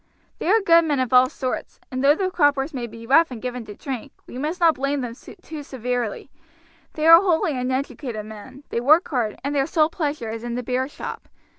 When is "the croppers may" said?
2.15-2.87